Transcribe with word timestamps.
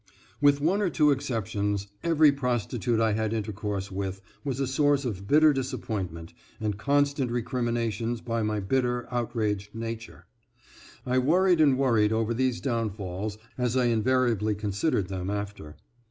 With 0.41 0.61
one 0.61 0.81
or 0.81 0.89
two 0.89 1.11
exceptions, 1.11 1.85
every 2.03 2.31
prostitute 2.31 2.99
I 2.99 3.13
had 3.13 3.33
intercourse 3.33 3.91
with 3.91 4.19
was 4.43 4.59
a 4.59 4.65
source 4.65 5.05
of 5.05 5.27
bitter 5.27 5.53
disappointment, 5.53 6.33
and 6.59 6.75
constant 6.75 7.29
recriminations 7.29 8.19
by 8.19 8.41
my 8.41 8.61
bitter 8.61 9.07
outraged 9.13 9.75
nature. 9.75 10.25
I 11.05 11.19
worried 11.19 11.61
and 11.61 11.77
worried 11.77 12.11
over 12.11 12.33
these 12.33 12.59
downfalls, 12.59 13.37
as 13.59 13.77
I 13.77 13.85
invariably 13.85 14.55
considered 14.55 15.07
them 15.09 15.29
after. 15.29 15.75